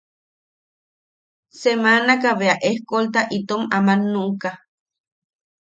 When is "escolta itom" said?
2.71-3.61